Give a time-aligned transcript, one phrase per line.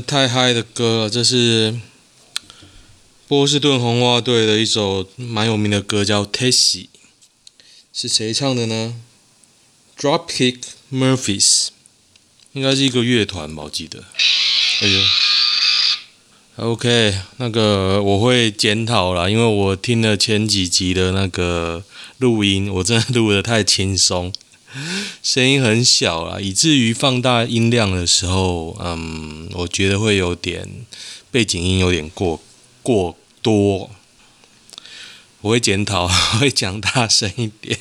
[0.00, 1.10] 太嗨的歌了！
[1.10, 1.78] 这是
[3.26, 6.84] 波士顿红袜队的一首蛮有名的歌，叫《Tessie》，
[7.92, 8.94] 是谁唱的呢
[9.98, 10.60] ？Dropkick
[10.92, 11.68] Murphys，
[12.52, 14.04] 应该是一个乐团吧，我记得。
[14.80, 15.00] 哎呦
[16.56, 21.84] ，OK，那个我会检讨啦，因为我听了前几集的那个
[22.18, 24.32] 录音，我真的录得太轻松。
[25.22, 30.68] 声音很小啦，以至于放大音量的时候，嗯，我觉得会有点
[31.30, 32.40] 背景音有点过
[32.82, 33.90] 过多。
[35.40, 36.08] 我会检讨，
[36.38, 37.78] 会讲大声一点。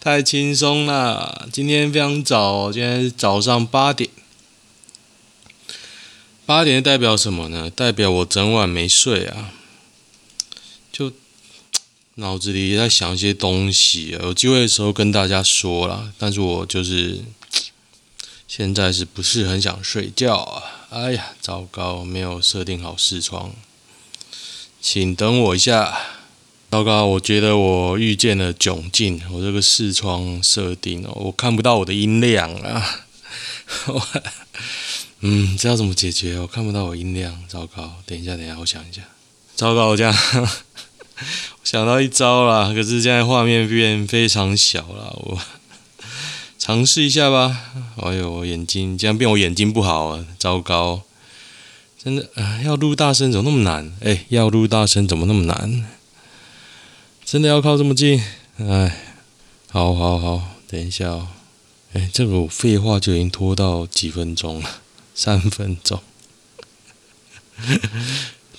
[0.00, 4.08] 太轻松了，今天非常早，今天是早上八点。
[6.46, 7.68] 八点代表什么呢？
[7.68, 9.52] 代表我整晚没睡啊。
[12.18, 16.12] 脑子里也在想一些东西，有机会的时候跟大家说啦。
[16.16, 17.20] 但是我就是
[18.48, 20.62] 现在是不是很想睡觉啊？
[20.88, 23.52] 哎呀，糟糕，没有设定好视窗，
[24.80, 25.94] 请等我一下。
[26.70, 33.04] 糟糕，我觉得我遇见了窘境，我这个视窗设定哦，我看不到我的音量啊。
[35.20, 36.38] 嗯，这要怎么解决？
[36.40, 37.96] 我看不到我音量，糟糕。
[38.06, 39.02] 等一下，等一下，我想一下。
[39.54, 40.14] 糟糕，我这样。
[41.64, 45.40] 想到一招啦，可是现在画面变非常小了，我
[46.58, 47.72] 尝试一下吧。
[47.96, 51.02] 哎呦，我眼睛这样变，我眼睛不好啊，糟糕！
[52.02, 53.92] 真的啊，要录大声怎么那么难？
[54.02, 55.86] 哎，要录大声怎么那么难？
[57.24, 58.22] 真的要靠这么近？
[58.58, 58.96] 哎，
[59.70, 61.28] 好好好，等一下哦。
[61.94, 64.82] 哎，这个我废话就已经拖到几分钟了，
[65.14, 66.00] 三分钟。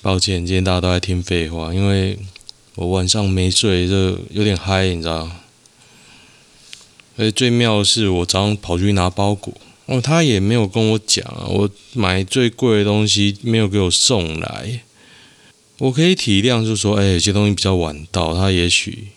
[0.02, 2.18] 抱歉，今天大家都在听废话，因为。
[2.78, 5.28] 我晚上没睡，就有点嗨，你知道？
[7.16, 9.52] 而且最妙的是，我早上跑出去拿包裹，
[9.86, 14.82] 哦，他也没有跟我讲啊，我买最贵的东西没有给我送来。
[15.78, 19.08] 我可以体谅，就说，哎，有些东西比较晚到，他也许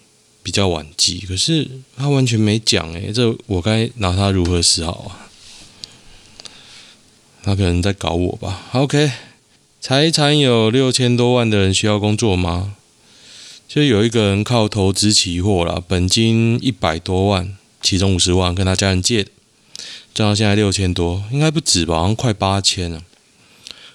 [0.42, 5.30] 比较晚寄，可是他完全没讲，哎，这我该拿他如何是好啊？
[7.44, 9.12] 他可能在搞我吧？OK，
[9.80, 12.78] 财产有六千多万的人需要工作吗？
[13.74, 19.32] 就有一个人靠投资期货啦，本金一百多万，其中五十万跟他家人借的，
[20.14, 22.00] 赚到现在六千多，应该不止吧？
[22.00, 23.02] 好像快八千了，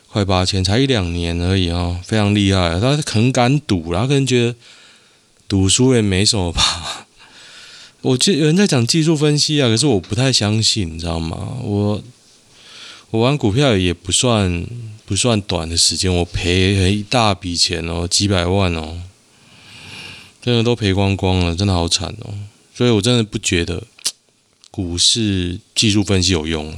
[0.09, 2.81] 快八千，才一两年而已啊，非常厉害。
[2.81, 4.55] 他很敢赌，然后可能觉得
[5.47, 7.07] 赌输也没什么吧。
[8.01, 11.59] 我记有人在讲技术分析啊，可是我不太相信，你知道吗？
[11.63, 12.03] 我
[13.11, 14.67] 我玩股票也不算
[15.05, 19.03] 不算短的时间，我赔了一大笔钱哦，几百万哦。
[20.47, 22.33] 真的都赔光光了，真的好惨哦！
[22.73, 23.83] 所以我真的不觉得
[24.71, 26.73] 股市技术分析有用。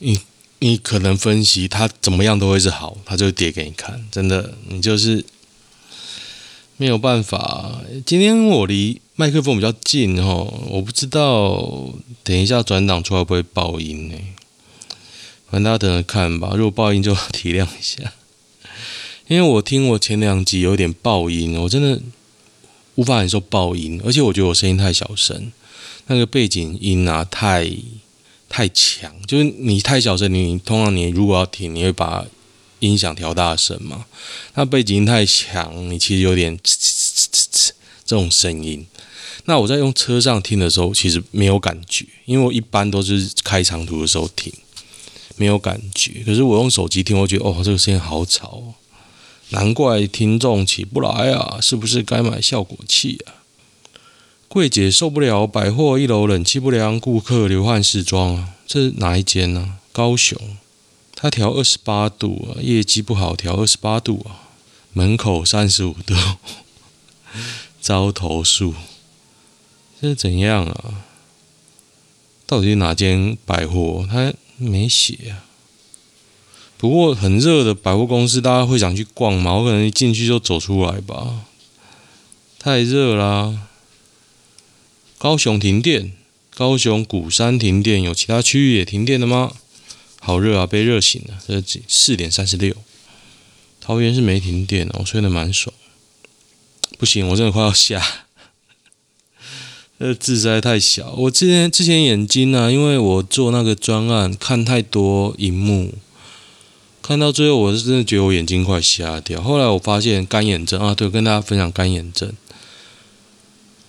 [0.00, 0.20] 你
[0.58, 4.06] 你可能分析它怎么样都会是好，它就跌给你看。
[4.10, 5.24] 真的，你就是
[6.76, 7.80] 没有办法。
[8.04, 14.18] 今天我离麦克风比较近哦，我不知道等一下转档出来会不会爆音呢？
[15.50, 16.50] 反正大家等着看吧。
[16.54, 18.12] 如果爆音就体谅一下。
[19.32, 21.98] 因为我听我前两集有点爆音，我真的
[22.96, 25.50] 无法忍受爆音，而且我觉得我声音太小声，
[26.08, 27.66] 那个背景音啊太
[28.50, 32.26] 太强，就是你太小声，你通常你如果要听，你会把
[32.80, 34.04] 音响调大声嘛？
[34.52, 37.70] 那背景音太强，你其实有点呲呲呲呲呲
[38.04, 38.86] 这种声音。
[39.46, 44.52] 那我在用车上听的时候，其实没有感觉，因为我一般都是开长途的时候听，
[45.36, 46.22] 没有感觉。
[46.26, 48.74] 可是我用手机听，我觉得哦，这个声音好吵。
[49.52, 51.58] 难怪听众起不来啊！
[51.60, 53.44] 是不是该买效果器啊？
[54.48, 58.54] 柜姐受不了百货一楼冷气不良，顾客流汗试装啊！
[58.66, 59.78] 这是哪一间呢？
[59.92, 60.56] 高雄
[61.14, 64.48] 他调二十八度啊，业绩不好调二十八度啊，
[64.94, 66.14] 门口三十五度，
[67.80, 68.74] 遭投诉，
[70.00, 71.04] 这是怎样啊？
[72.46, 74.08] 到底哪间百货？
[74.10, 75.51] 他没写啊。
[76.82, 79.54] 不过很热的百货公司，大家会想去逛吗？
[79.54, 81.44] 我可能一进去就走出来吧，
[82.58, 83.68] 太热啦。
[85.16, 86.12] 高雄停电，
[86.56, 89.52] 高雄鼓山停电，有其他区域也停电了吗？
[90.18, 91.38] 好热啊，被热醒了。
[91.46, 92.74] 这是四点三十六，
[93.80, 95.72] 桃园是没停电哦，我睡得蛮爽。
[96.98, 98.04] 不行，我真的快要下。
[100.00, 101.12] 这字实在太小。
[101.12, 105.94] 我之前之前眼睛呢、因为我做那个专案，看太多荧幕，
[107.02, 109.42] 看到最后我是真的觉得我眼睛快瞎掉。
[109.42, 112.32] 后来我发现干眼症啊，对，跟大家分享干眼症。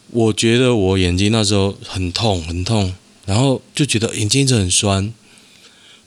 [0.10, 2.94] 我觉得我眼睛那时候很痛很痛，
[3.26, 5.14] 然后就觉得眼睛一直很酸，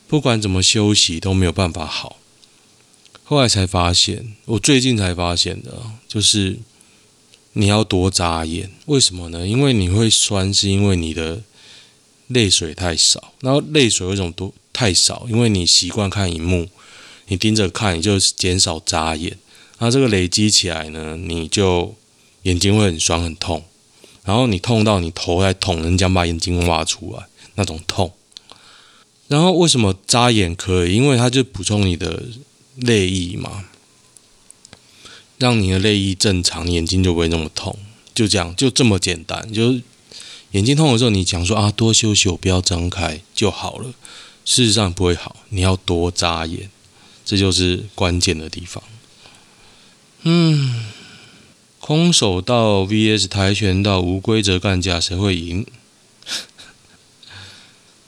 [0.08, 2.16] 不管怎么休息都没有办法好。
[3.22, 6.58] 后来才发现，我最近才发现的，就是
[7.54, 8.70] 你要多眨眼。
[8.86, 9.46] 为什么呢？
[9.46, 11.42] 因为你会酸，是因为你的
[12.28, 13.32] 泪水太少。
[13.40, 15.26] 然后泪水为什么多太少？
[15.28, 16.68] 因为你习惯看荧幕，
[17.28, 19.38] 你盯着看，你就减少眨眼。
[19.78, 21.94] 那这个累积起来呢，你就
[22.42, 23.64] 眼睛会很酸很痛。
[24.24, 28.12] 然后你痛到你头在痛，人家把眼睛挖出来那种痛。
[29.28, 30.94] 然后为什么眨眼可以？
[30.94, 32.24] 因为它就补充你的
[32.76, 33.64] 泪液嘛，
[35.38, 37.76] 让你的泪液正常，眼睛就不会那么痛。
[38.14, 39.52] 就这样，就这么简单。
[39.52, 39.82] 就是
[40.52, 43.92] 眼睛痛的时候，你讲说啊，多休息，我不要张开就好了。
[44.44, 46.70] 事实上不会好，你要多眨眼，
[47.26, 48.82] 这就是关键的地方。
[50.22, 50.86] 嗯。
[51.78, 55.64] 空手道 VS 跆拳道无规则干架，谁会赢？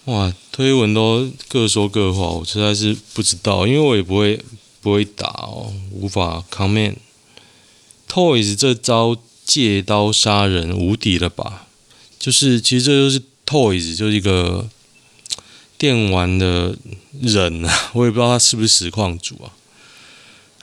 [0.06, 4.42] 哇，推文都各说各话，我实在是不知道，因为我也不会
[4.80, 6.96] 不会打哦，无法 comment。
[8.10, 11.68] Toys 这招借刀杀人无敌了吧？
[12.18, 14.68] 就是其实这就是 Toys，就是一个
[15.78, 16.76] 电玩的
[17.22, 19.54] 人啊， 我也不知道他是不是实况组啊。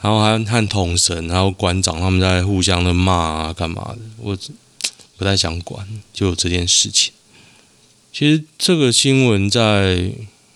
[0.01, 3.97] 然后还和统神，然后馆长他们在互相的骂啊，干嘛的？
[4.17, 4.37] 我
[5.17, 7.11] 不太想管，就这件事情。
[8.13, 10.11] 其实这个新闻在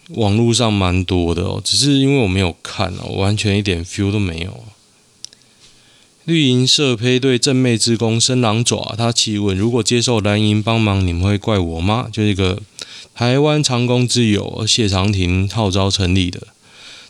[0.09, 4.63] 网络上蛮多的哦，只是因为我没有看哦，完全一点 feel 都没有。
[6.29, 12.07] 绿营社配对正妹之功伸狼爪，他提问：如果接受蓝营帮忙，你们会怪我吗？
[12.13, 12.61] 就一个
[13.15, 16.49] 台湾长工之友谢长廷号召成立的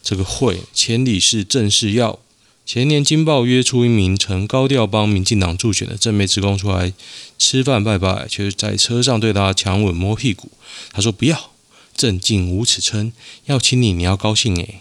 [0.01, 2.19] 这个会，前理事郑世耀。
[2.65, 6.93] 前年金报约出一名曾高调帮民进党助选的正妹之功出来
[7.37, 10.49] 吃饭拜拜，却在车上对他强吻摸屁股。
[10.93, 11.51] 他说不要，
[11.93, 13.11] 正经无耻称
[13.47, 14.79] 要亲你，你要高兴诶。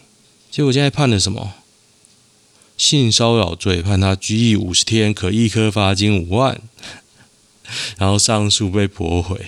[0.48, 1.54] 结果现在判了什么？
[2.78, 6.62] 性骚扰罪，判他拘役五十天，可一颗罚金五万。
[7.98, 9.46] 然后上诉被驳回。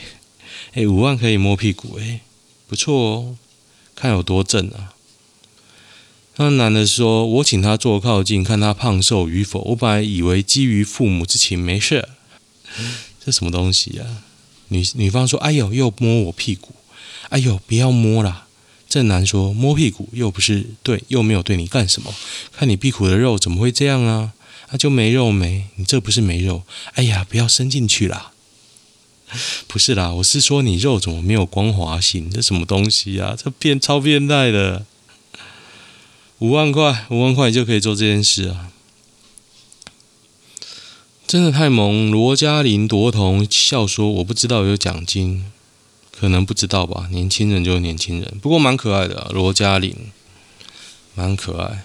[0.74, 2.20] 诶，五万可以摸屁股诶，
[2.66, 3.36] 不错哦，
[3.94, 4.92] 看有多正啊。
[6.36, 9.60] 那男的说：“我请他坐靠近，看他胖瘦与否。
[9.60, 12.08] 我本来以为基于父母之情，没事。
[13.24, 14.24] 这什么东西呀、啊？”
[14.68, 16.74] 女女方说：“哎呦，又摸我屁股！
[17.30, 18.46] 哎呦，不要摸啦。”
[18.90, 22.12] 正男说：“摸屁股又不是对，又没有对你干什么。
[22.52, 24.32] 看你屁股的肉怎么会这样啊？
[24.72, 26.64] 那、就没肉没，你这不是没肉？
[26.94, 28.32] 哎呀，不要伸进去啦！
[29.68, 32.28] 不是啦，我是说你肉怎么没有光滑性？
[32.28, 33.36] 这什么东西、啊？
[33.40, 34.84] 这变超变态的。”
[36.40, 38.72] 五万块，五万块就可以做这件事啊！
[41.28, 42.10] 真的太萌。
[42.10, 45.44] 罗嘉玲夺铜笑说：“我不知道有奖金，
[46.20, 47.08] 可能不知道吧。
[47.10, 49.30] 年轻人就是年轻人，不过蛮可爱的。
[49.32, 49.96] 罗嘉玲
[51.14, 51.84] 蛮可爱。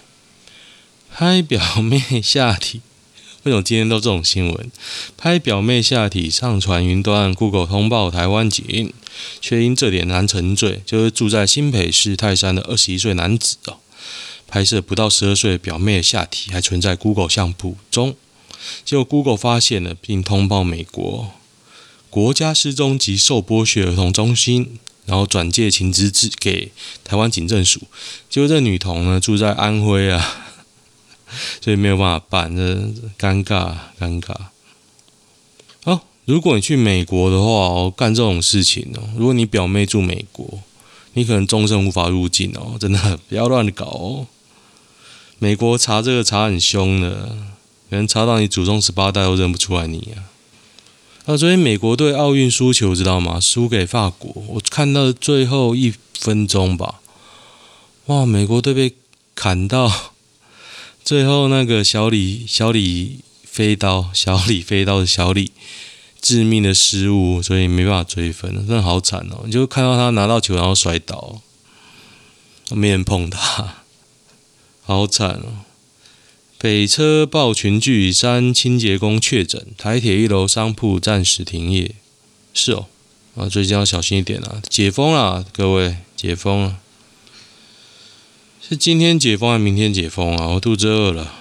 [1.10, 2.82] 拍表妹下体，
[3.44, 4.70] 为什么今天都这种新闻？
[5.16, 8.92] 拍表妹下体上传云端，Google 通报台湾警，
[9.40, 13.78] 却因这点难成罪，就是住在新北市泰山的二十一岁男子哦。”
[14.46, 18.14] 拍摄不到十二岁的表妹下体还存在 Google 相簿中，
[18.84, 21.32] 结果 Google 发现了，并通报美国
[22.16, 26.72] 国家失踪及受剥削儿童中心，然后转介情资至给
[27.04, 27.82] 台湾警政署。
[28.30, 30.54] 结果这女童呢住在安徽啊，
[31.60, 32.62] 所以没有办法办，这
[33.18, 34.34] 尴尬尴尬。
[35.84, 40.62] 哦，如果你去美国的话，哦，干这种事情哦，如果你表妹住美国，
[41.12, 44.26] 你可能终身无法入境哦，真的不要乱搞哦。
[45.38, 47.36] 美国查这个查很凶的，
[47.90, 50.32] 可能查到你祖宗十八代都认不出来你啊！
[51.28, 53.40] 那昨天美国队奥运输球知道吗？
[53.40, 54.32] 输给法国。
[54.46, 57.00] 我看到最后一分钟吧，
[58.06, 58.94] 哇，美国队被
[59.34, 60.12] 砍到
[61.04, 65.50] 最后，那个小李小李飞刀，小李飞刀的小李
[66.22, 69.42] 致命的失误，所以没办法追分，真的好惨哦！
[69.46, 71.40] 你就看到他拿到球然后摔倒，
[72.70, 73.82] 没人碰他，
[74.84, 75.66] 好惨哦！
[76.66, 81.94] 北车爆群聚，三清洁工确诊，台铁一楼商铺暂时停业。
[82.52, 82.86] 是哦，
[83.36, 84.60] 啊，最近要小心一点啊！
[84.68, 86.78] 解封了，各位，解封了。
[88.60, 90.48] 是今天解封还是明天解封啊？
[90.54, 91.32] 我肚子饿了。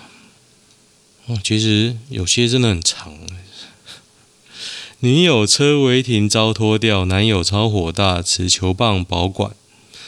[1.26, 3.18] 哦，其实有些真的很长。
[5.00, 9.56] 女友车违停遭拖吊，男友超火大，持球棒保管，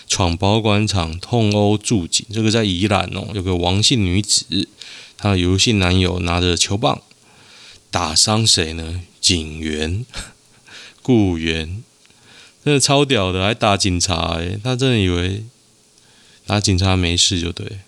[0.08, 2.24] 闯保管厂痛殴驻警。
[2.32, 4.68] 这个在宜兰哦，有个王姓女子，
[5.18, 7.02] 她的游戏男友拿着球棒
[7.90, 9.02] 打伤谁呢？
[9.20, 10.06] 警员、
[11.02, 11.84] 雇员，
[12.64, 15.44] 真的超屌的，还打警察，他真的以为。
[16.46, 17.80] 打警察没事就对。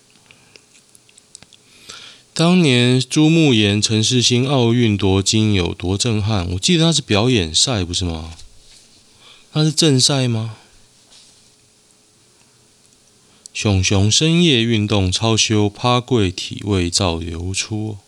[2.34, 6.46] 当年朱木炎、陈世新奥运夺金有多震撼？
[6.52, 8.34] 我记得他是表演赛不是吗？
[9.50, 10.56] 他是正赛吗？
[13.52, 17.98] 熊熊深夜运动超修趴跪体位照流出，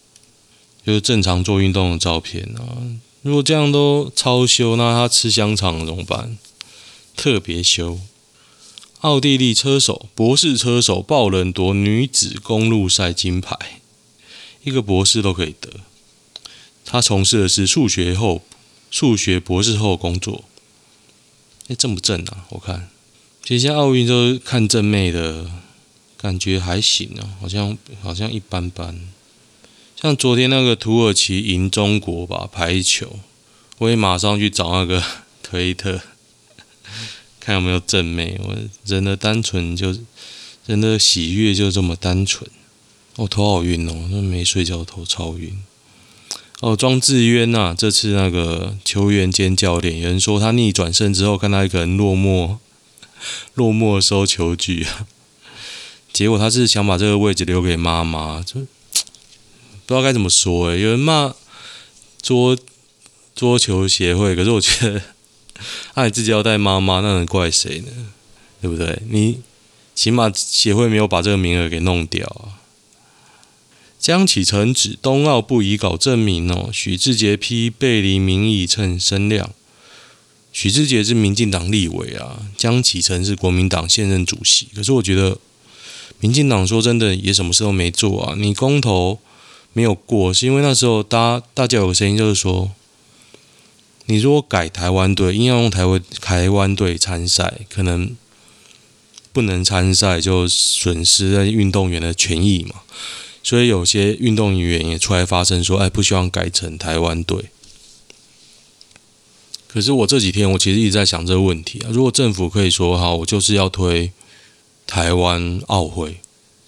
[0.86, 2.78] 就是正常做运动的照片啊。
[3.22, 6.38] 如果这样都超修，那他吃香肠怎么办？
[7.16, 8.00] 特别修。
[9.00, 13.80] 奥地利车手博士车手爆冷夺女子公路赛金牌，
[14.62, 15.70] 一个博士都可以得。
[16.84, 18.42] 他从事的是数学后
[18.90, 20.44] 数学博士后工作。
[21.68, 22.46] 哎，正不正啊？
[22.50, 22.90] 我看，
[23.44, 25.50] 其实奥运都看正妹的，
[26.16, 29.00] 感觉还行啊，好像好像一般般。
[30.00, 33.18] 像昨天那个土耳其赢中国吧，排球，
[33.78, 35.02] 我也马上去找那个
[35.42, 36.00] 推特。
[37.40, 38.56] 看有没有正妹，我
[38.86, 39.96] 人的单纯就
[40.66, 42.48] 人的喜悦就这么单纯。
[43.16, 45.60] 我、头好晕哦，那没睡觉头超晕。
[46.60, 52.58] 哦，庄智渊呐，这次那个球员兼教练，有人说他逆转胜之后，看他一个人落寞，
[53.54, 55.06] 落寞收球具啊。
[56.12, 58.66] 结果他是想把这个位置留给妈妈，就不
[59.88, 61.34] 知道该怎么说诶，有人骂
[62.20, 62.56] 桌
[63.34, 65.02] 桌球协会，可是我觉得。
[65.94, 67.92] 那、啊、自己要带妈妈，那能怪谁呢？
[68.60, 69.00] 对不对？
[69.08, 69.40] 你
[69.94, 72.58] 起码协会没有把这个名额给弄掉啊。
[73.96, 76.68] 江启臣指冬奥不宜搞证明哦。
[76.72, 79.52] 许志杰批背离民意蹭声量。
[80.52, 84.68] 许志杰是民进党立委啊，江启臣是国民党现任主席。
[84.74, 85.38] 可是我觉得，
[86.20, 88.34] 民进党说真的也什么事都没做啊。
[88.36, 89.18] 你公投
[89.72, 92.70] 没有过，是因为那时候大家大家有个声音就是说。
[94.06, 98.16] 你如果改台湾队，硬要用台湾台湾队参赛，可能
[99.32, 102.82] 不能参赛，就损失了运动员的权益嘛。
[103.44, 107.44] 所以有些运动员也出来发声说：“哎，不希望改成台湾队。”
[109.72, 111.88] 可是我这几天我其实一直在想这个问题啊。
[111.90, 114.12] 如果政府可以说好，我就是要推
[114.86, 116.20] 台湾奥会，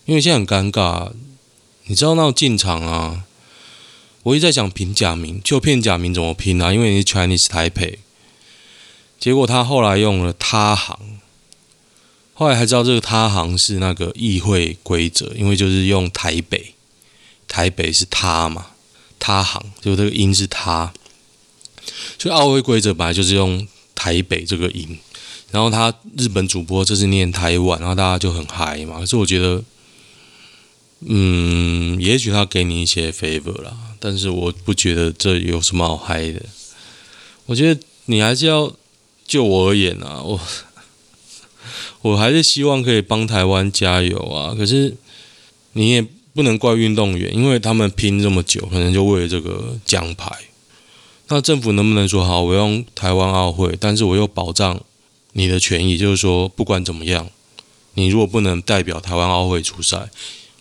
[0.07, 1.13] 因为现在很尴尬，
[1.85, 3.25] 你知道那进场啊。
[4.23, 6.73] 我一直在想拼假名，就片假名怎么拼啊？
[6.73, 7.99] 因为你是 Chinese Taipei，
[9.21, 10.99] 结果他后来用了他行，
[12.33, 16.73] 后来还知道这个他行是那个议会规则，因为就是用台北，
[17.47, 18.69] 台北是他嘛，
[19.19, 20.95] 他行就这个音是他，
[22.19, 24.99] 所以奥会规则本来就是用台北这个音，
[25.51, 29.01] 然后他日本主播这是念台湾，然后大家就很嗨嘛。
[29.01, 29.63] 可是我觉得，
[31.07, 33.77] 嗯，也许他给你一些 favor 啦。
[34.01, 36.43] 但是我不觉得这有什么好嗨的。
[37.47, 38.73] 我觉得你还是要
[39.27, 40.41] 就我而言啊，我
[42.03, 44.55] 我还是希望可以帮台湾加油啊。
[44.55, 44.95] 可是
[45.73, 50.31] 你也不能怪运动员，因为他们拼这么久，可能就为了这个奖牌。
[51.28, 54.81] 那政府能不能说好，我用台湾奥会，但是我又保障
[55.33, 57.28] 你的权益，就是说不管怎么样，
[57.95, 60.11] 你如果不能代表台湾奥会出赛，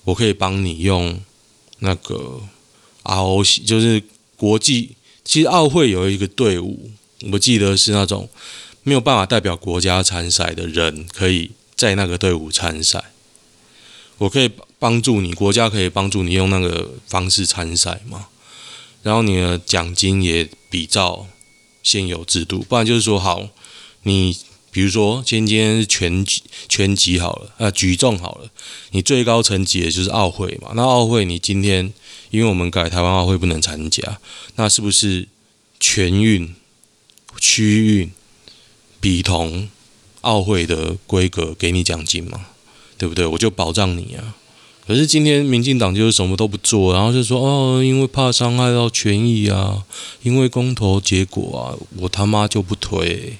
[0.05, 1.19] 我可以帮你用
[1.79, 2.41] 那个。
[3.05, 4.01] ROC 就是
[4.37, 6.89] 国际，其实奥会有一个队伍，
[7.33, 8.29] 我记得是那种
[8.83, 13.03] 没有办法代表国家参赛的人，可以在那个队伍参赛。
[14.19, 18.27] 我可以帮助你，国家可以帮助你用那个方式参赛吗。
[19.03, 21.27] 然后你的奖金也比照
[21.83, 23.49] 现有制度，不然就是说，好，
[24.01, 24.35] 你
[24.71, 28.49] 比如说今天是拳击，拳击好了，呃，举重好了，
[28.89, 30.71] 你最高层级也就是奥会嘛。
[30.73, 31.93] 那奥会你今天。
[32.33, 34.19] 因为我们改台湾奥会不能参加，
[34.55, 35.27] 那是不是
[35.79, 36.55] 全运、
[37.39, 38.11] 区运
[38.99, 39.69] 比同
[40.21, 42.47] 奥会的规格给你奖金嘛？
[42.97, 43.27] 对不对？
[43.27, 44.35] 我就保障你啊。
[44.85, 49.85] 可是今天民进党就是什么都不做，然后就说哦，因为怕伤害到权益啊，
[50.23, 53.37] 因为公投结果啊，我他妈就不推。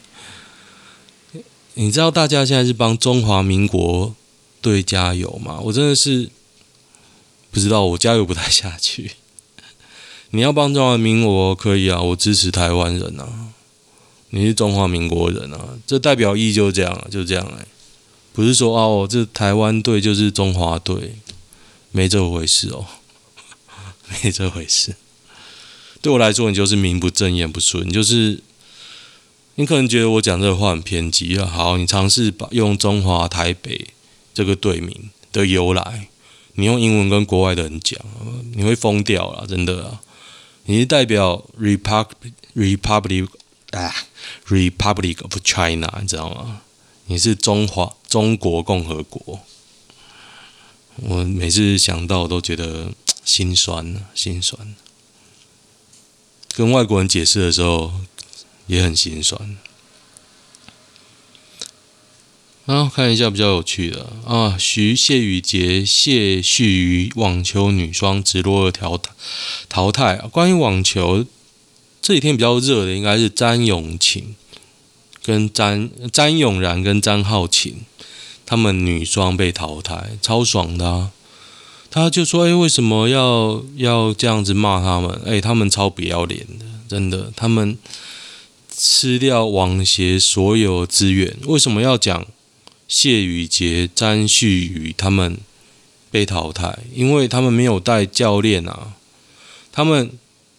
[1.74, 4.16] 你知道大家现在是帮中华民国
[4.62, 5.60] 队加油吗？
[5.64, 6.30] 我真的是
[7.52, 9.12] 不知道，我加油不太下去。
[10.32, 13.50] 你要帮中华民国可以啊，我支持台湾人啊。
[14.30, 17.66] 你是中华民国人啊，这代表意义就这样，就这样哎，
[18.32, 21.16] 不是说哦，这台湾队就是中华队。
[21.94, 22.86] 没这回事哦，
[24.24, 24.96] 没这回事。
[26.02, 28.42] 对我来说，你就是名不正言不顺，你就是
[29.56, 31.46] 你可能觉得我讲这个话很偏激啊。
[31.46, 33.88] 好，你尝试把用中华台北
[34.34, 36.10] 这个队名的由来，
[36.56, 37.98] 你用英文跟国外的人讲，
[38.56, 40.00] 你会疯掉了，真的！
[40.66, 42.08] 你是代表 Republic
[42.56, 43.28] Republic
[43.72, 43.94] 啊
[44.48, 46.62] Republic of China，你知道吗？
[47.06, 49.40] 你是中华中国共和国。
[50.98, 52.92] 我每次想到我都觉得
[53.26, 54.76] 心酸，心酸。
[56.56, 57.92] 跟外国人解释的时候
[58.68, 59.58] 也很心酸。
[62.66, 69.02] 然后看一下比较有趣的啊，徐谢宇杰谢旭于网球女双直落二淘
[69.68, 70.16] 淘汰。
[70.32, 71.26] 关于网球
[72.02, 74.36] 这几天比较热的应该是詹永琴
[75.24, 77.82] 跟詹詹永然跟詹浩晴。
[78.46, 81.12] 他们女双被淘汰，超爽的啊！
[81.90, 85.22] 他就说：“哎，为什么要要这样子骂他们？
[85.26, 87.78] 哎，他们超不要脸的，真的，他们
[88.76, 91.38] 吃掉网协所有资源。
[91.46, 92.26] 为什么要讲
[92.88, 95.38] 谢宇杰、詹旭宇他们
[96.10, 96.80] 被淘汰？
[96.94, 98.94] 因为他们没有带教练啊，
[99.72, 100.12] 他们。”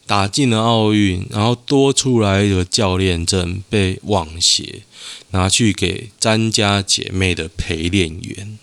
[0.07, 4.83] 打进了奥运，然后多出来一个教练证被网协
[5.31, 8.59] 拿去给詹家姐妹的陪练员。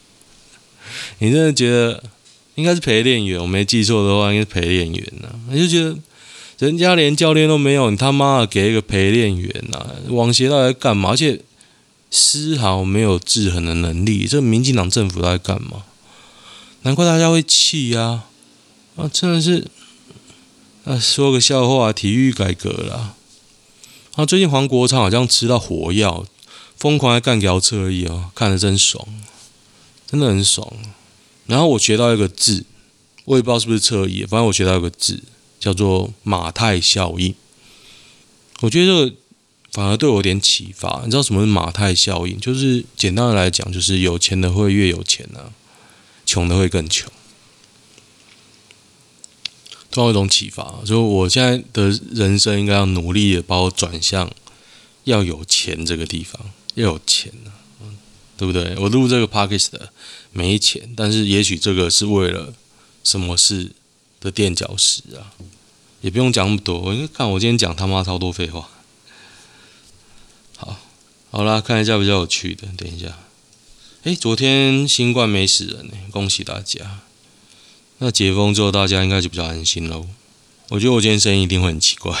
[1.20, 2.02] 你真的觉得
[2.54, 3.40] 应该是陪练员？
[3.40, 5.28] 我没记错的话，应该是陪练员呢。
[5.50, 5.98] 你就觉得
[6.58, 9.86] 人家连教练都没有，你他妈的给一个陪练员呐？
[10.08, 11.10] 网协到底在干嘛？
[11.10, 11.40] 而且
[12.10, 14.26] 丝毫没有制衡的能力。
[14.26, 15.84] 这民进党政府在干嘛？
[16.82, 18.24] 难怪大家会气呀！
[18.96, 19.66] 啊，真的是。
[20.88, 23.14] 啊，说个笑话，体育改革啦。
[24.14, 26.24] 啊，最近黄国昌好像吃到火药，
[26.78, 29.06] 疯狂在干譙侧翼哦，看得真爽，
[30.06, 30.66] 真的很爽。
[31.44, 32.64] 然后我学到一个字，
[33.26, 35.22] 我也不知道是不是侧翼，反正我学到一个字，
[35.60, 37.34] 叫做马太效应。
[38.60, 39.14] 我觉得这个
[39.72, 41.02] 反而对我有点启发。
[41.04, 42.40] 你知道什么是马太效应？
[42.40, 45.52] 就是简单的来讲，就是有钱的会越有钱啊，
[46.24, 47.12] 穷的会更穷。
[49.90, 54.30] 都有一种启发，就我现在的人生应该要努力的把我转向
[55.04, 57.50] 要有钱这个地方，要有钱啊，
[58.36, 58.76] 对不对？
[58.78, 59.70] 我录这个 podcast
[60.32, 62.52] 没钱，但是也许这个是为了
[63.02, 63.72] 什么事
[64.20, 65.32] 的垫脚石啊，
[66.02, 66.78] 也不用讲那么多。
[66.78, 68.68] 我看我今天讲他妈超多废话。
[70.58, 70.76] 好，
[71.30, 73.18] 好啦，看一下比较有趣的，等一下。
[74.02, 77.00] 诶，昨天新冠没死人呢，恭喜大家。
[77.98, 80.06] 那解封之后，大家应该就比较安心喽。
[80.68, 82.16] 我觉得我今天声音一定会很奇怪，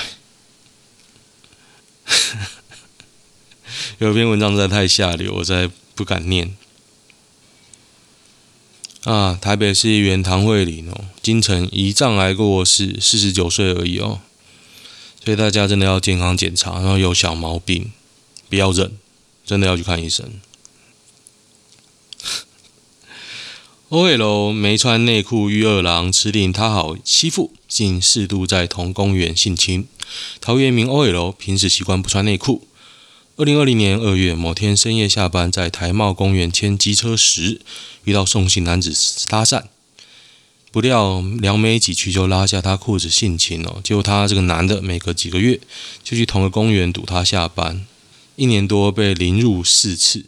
[3.98, 6.56] 有一篇文章实在太下流，我实在不敢念。
[9.04, 14.20] 啊，台北市议员唐慧玲哦，今晨胰脏癌过世，四十九岁而已哦。
[15.24, 17.92] 所以大家真的要健康检查，然后有小毛病
[18.48, 18.98] 不要忍，
[19.46, 20.40] 真的要去看医生。
[23.90, 29.88] OL 没穿内裤遇二郎吃定他好欺负，竟四度在同公园性侵。
[30.42, 32.68] 桃园名 OL 平时习惯不穿内裤。
[33.36, 37.62] 二零二零年二月某天深夜下班，在台茂公园牵机车时，
[38.04, 38.92] 遇到送信男子
[39.26, 39.62] 搭讪，
[40.70, 43.80] 不料撩妹几句就拉下他裤子性侵哦。
[43.82, 45.58] 结果他这个男的每隔几个月
[46.04, 47.86] 就去同个公园堵他下班，
[48.36, 50.26] 一年多被凌辱四次，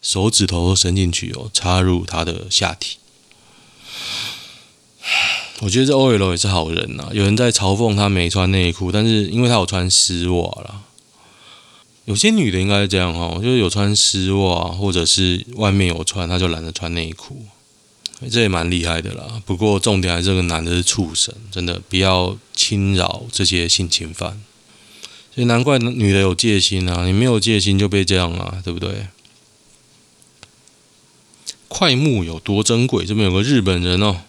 [0.00, 2.96] 手指头伸进去哦，插入他的下体。
[5.60, 7.08] 我觉得这 OL 也是好人呐。
[7.12, 10.82] 有人在嘲讽他没穿内裤，但是因为他有穿丝袜啦。
[12.04, 17.44] 有些女的应该是这样哈，就是有穿丝袜，或者是外面有穿，他就懒得穿内裤。
[18.30, 19.42] 这也蛮厉害的啦。
[19.44, 24.40] 不过重点还是这个男的是畜生，真的不要侵扰这些性侵犯。
[25.34, 29.06] 所以难怪女的有戒心啊，你没有戒心就被这样啊，对不对？
[31.72, 33.06] 快木有多珍贵？
[33.06, 34.20] 这边有个日本人哦。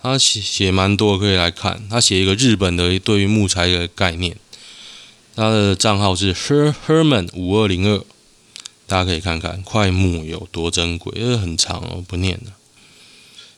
[0.00, 1.82] 他写写蛮多，可以来看。
[1.90, 4.36] 他写一个日本的对于木材的概念。
[5.34, 8.04] 他的账号是 Her Herman 五二零二，
[8.86, 12.52] 大家可以看看快木有多珍贵，因为很长哦，不念了。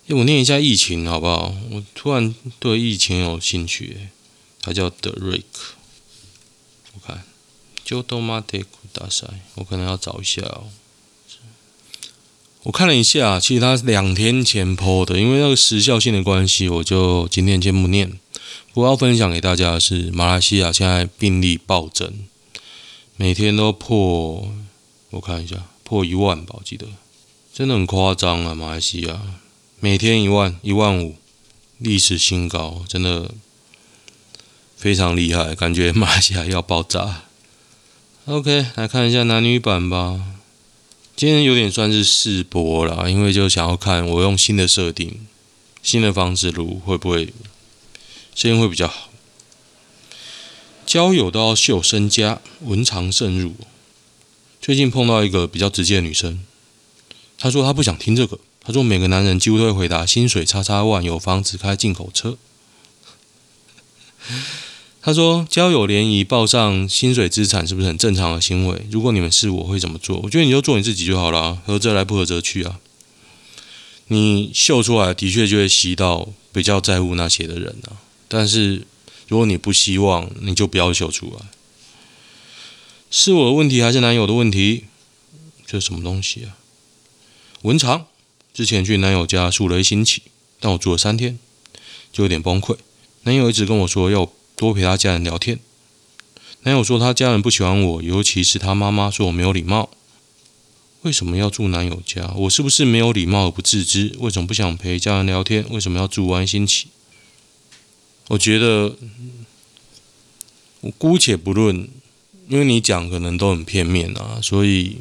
[0.08, 1.54] 哎，我念一下疫情好不好？
[1.70, 4.08] 我突然对疫情有兴趣。
[4.60, 5.74] 他叫德瑞克，
[6.94, 7.22] 我看，
[7.84, 9.26] 就多马特库大赛，
[9.56, 10.68] 我可能要找一下哦。
[12.64, 18.18] 我看了一下，其实他两天前 po 的，因为那个时效性的关系，我就今天先不念。
[18.72, 22.24] 我要分享给大家的是，马来西亚现在病例暴增，
[23.16, 24.48] 每天都破，
[25.10, 26.86] 我看一下，破一万吧，我记得，
[27.52, 28.54] 真的很夸张啊！
[28.54, 29.20] 马来西亚
[29.78, 31.16] 每天一万、一万五，
[31.76, 33.30] 历史新高，真的
[34.74, 37.24] 非常厉害，感觉马来西亚要爆炸。
[38.24, 40.33] OK，来看一下男女版吧。
[41.16, 45.26] 今天有点算是试播啦，因为就想要看我用新的设定、
[45.80, 47.32] 新的方式录会不会
[48.34, 49.10] 声音会比较好。
[50.84, 53.54] 交友都要秀身家，文长慎入。
[54.60, 56.44] 最近碰到一个比较直接的女生，
[57.38, 62.36] 她说她不想听这个，她说每个男人几乎都会回答薪水叉叉万，有房子开进口车。
[65.06, 68.86] 他说：“交友联谊报上薪水资产是不是很正常的行为？
[68.90, 70.18] 如果你们是我会怎么做？
[70.24, 72.80] 我觉得你就做你自己就好了，合则来，不合则去啊。
[74.06, 78.00] 你秀出来的确就会吸到比较在乎那些的人啊。
[78.28, 78.86] 但是
[79.28, 81.48] 如果你不希望，你就不要秀出来。
[83.10, 84.84] 是我的问题还是男友的问题？
[85.66, 86.56] 这是什么东西啊？
[87.60, 88.06] 文长
[88.54, 90.22] 之前去男友家住了一星期，
[90.58, 91.38] 但我住了三天，
[92.10, 92.78] 就有点崩溃。
[93.24, 95.58] 男友一直跟我说要。”多陪他家人聊天。
[96.62, 99.90] 男友说他家人不喜欢我，尤其是他妈妈说我没有礼貌。
[101.02, 102.32] 为什么要住男友家？
[102.34, 104.16] 我是不是没有礼貌而不自知？
[104.20, 105.66] 为什么不想陪家人聊天？
[105.68, 106.86] 为什么要住安心期？
[108.28, 108.96] 我觉得，
[110.80, 111.86] 我姑且不论，
[112.48, 114.96] 因为你讲可能都很片面啊，所以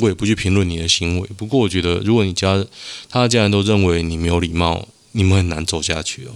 [0.00, 1.28] 我也不去评论你的行为。
[1.36, 2.64] 不过我觉得，如果你家
[3.10, 6.30] 他的家人都认为你没有礼貌，你们很难走下去哦。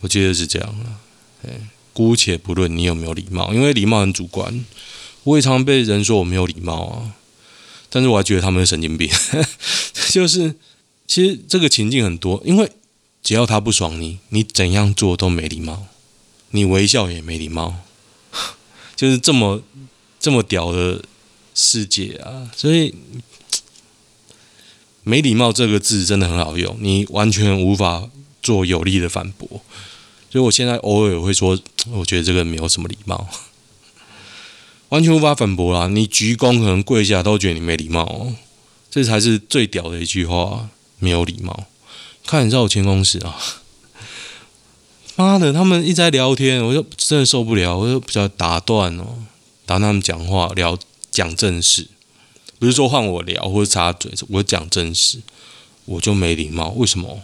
[0.00, 1.04] 我觉得是这样啊。
[1.92, 4.64] 姑且不论你有没有礼貌，因为礼貌很主观。
[5.24, 7.12] 我也常被人说我没有礼貌啊，
[7.90, 9.10] 但是我还觉得他们是神经病。
[10.10, 10.54] 就是
[11.06, 12.70] 其实这个情境很多，因为
[13.22, 15.86] 只要他不爽你，你怎样做都没礼貌，
[16.50, 17.74] 你微笑也没礼貌，
[18.94, 19.62] 就是这么
[20.20, 21.02] 这么屌的
[21.54, 22.50] 世界啊！
[22.54, 22.94] 所以
[25.02, 28.08] 没礼貌这个字真的很好用，你完全无法
[28.42, 29.60] 做有力的反驳。
[30.36, 31.58] 所以我现在偶尔会说，
[31.92, 33.26] 我觉得这个没有什么礼貌，
[34.90, 35.88] 完全无法反驳啦。
[35.88, 38.34] 你鞠躬可能跪下都觉得你没礼貌，
[38.90, 40.68] 这才是最屌的一句话，
[40.98, 41.64] 没有礼貌。
[42.26, 43.34] 看你知道我前公司啊，
[45.16, 49.16] 妈的，他们一直在聊天，我就真的受不了，我就比较打断哦，
[49.64, 50.78] 打断他们讲话，聊
[51.10, 51.88] 讲正事，
[52.58, 55.22] 不是说换我聊或者插嘴，我讲正事，
[55.86, 56.68] 我就没礼貌。
[56.76, 57.22] 为什么？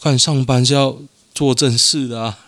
[0.00, 0.98] 看上班是要。
[1.34, 2.38] 做正事的啊，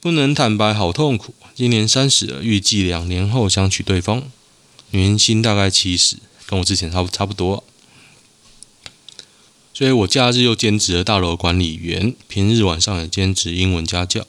[0.00, 1.34] 不能坦白，好痛苦。
[1.54, 4.24] 今年三十了，预计两年后想娶对方，
[4.90, 7.62] 年薪大概七十，跟我之前差不差不多。
[9.74, 14.26] 所以我假日又兼职了大楼管理员，平日晚上也兼职英文家教。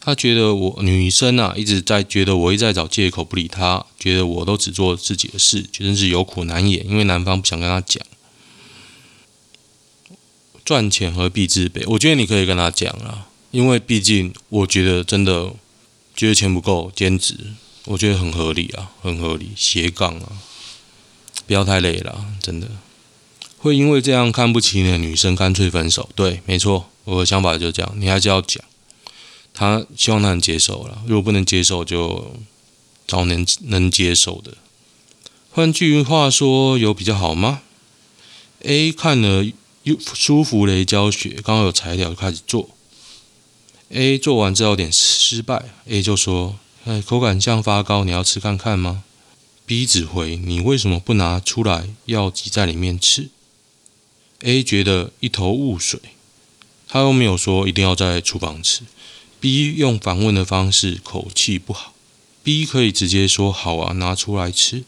[0.00, 8.02] 他觉得我女生啊，一直在觉得我一直在找借口不理他，觉得我都只做自己的事，觉得是有苦难言，因为男方不想跟他讲。
[10.64, 11.82] 赚钱何必自卑？
[11.86, 15.52] 我觉得你可以跟他讲啊，因为毕竟我觉得真的
[16.14, 17.36] 觉得钱不够兼职，
[17.86, 19.50] 我觉得很合理啊，很合理。
[19.56, 20.38] 斜杠啊，
[21.46, 22.68] 不要太累了，真的
[23.58, 26.08] 会因为这样看不起你的女生，干脆分手。
[26.14, 27.92] 对，没错，我的想法就是这样。
[27.96, 28.62] 你还是要讲，
[29.52, 32.36] 他希望他能接受了，如果不能接受，就
[33.06, 34.54] 找能能接受的。
[35.50, 37.62] 换句话说，有比较好吗
[38.60, 39.44] ？A 看了。
[39.84, 42.70] 又舒芙蕾教学，刚好有材料就开始做。
[43.88, 49.04] A 做完之后有点失败，A 就说：“哎，口感像发糕，你要吃看看吗
[49.66, 53.30] ？”B 指挥：“你为什么不拿出来，要挤在里面吃
[54.40, 56.00] ？”A 觉得一头雾水，
[56.88, 58.82] 他又没有说一定要在厨房吃。
[59.40, 61.92] B 用反问的方式，口气不好。
[62.44, 64.84] B 可以直接说：“好啊，拿出来吃。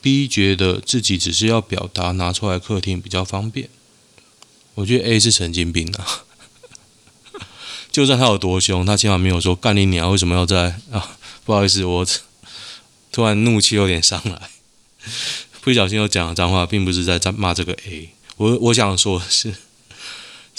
[0.00, 3.68] ”B 觉得自己只是要表达拿出来客厅比较方便。
[4.78, 6.22] 我觉得 A 是神经病啊！
[7.90, 11.18] 就算他有多凶，他起码没有说干你娘，为什么要在啊？
[11.44, 12.06] 不好意思，我
[13.10, 14.50] 突然怒气有点上来，
[15.62, 18.10] 不小心又讲了脏话，并不是在骂这个 A。
[18.36, 19.52] 我我想说的是，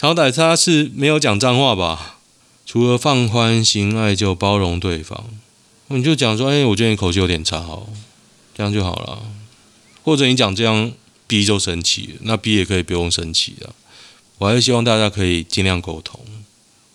[0.01, 2.17] 好歹他是没有讲脏话吧？
[2.65, 5.27] 除了放宽心爱就包容对方，
[5.87, 7.87] 你就讲说，哎，我觉得你口气有点差哦，
[8.53, 9.23] 这样就好了。
[10.03, 10.91] 或者你讲这样
[11.25, 13.69] B 就生气，那 B 也可以不用生气的。
[14.39, 16.19] 我还是希望大家可以尽量沟通。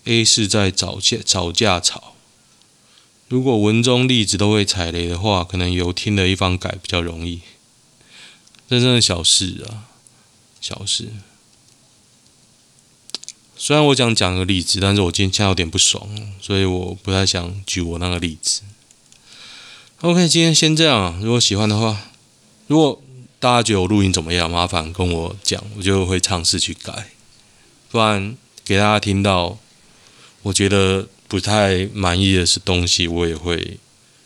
[0.05, 2.15] A 是在吵架吵架吵，
[3.29, 7.41] 如果文中例子都会踩雷的话，可能由听的一方改比较容易。
[8.69, 9.89] 真正的小事啊，
[10.61, 11.09] 小事。
[13.57, 16.07] 虽然我想讲个例子，但是我今天有点不爽，
[16.41, 18.63] 所以我不太想举我那个例子。
[20.01, 21.19] OK，今天先这样。
[21.23, 22.11] 如果喜欢的话，
[22.67, 23.01] 如果
[23.39, 27.11] 大家觉得我录音怎么样，麻烦跟我讲，我就会尝试去改。
[27.95, 29.57] 不然给大家听到
[30.43, 33.79] 我觉得不太满意的是东西，我也会，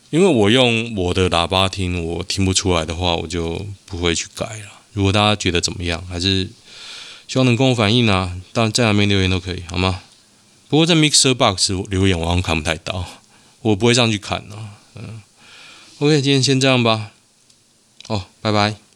[0.08, 4.80] 因为我用我的喇叭听，我听不出来的话，我就不会去改了。
[4.94, 6.48] 如果大家觉得怎么样，还是
[7.26, 10.00] 希望能跟我反映啊，当然在哪边留言都可以，好吗？
[10.70, 13.04] 不过在 Mixer Box 留言我好像看不太到，
[13.60, 14.80] 我不会上去看啊。
[14.94, 15.20] 嗯
[15.98, 17.10] ，OK，今天先这样吧。
[18.06, 18.87] 哦，拜拜。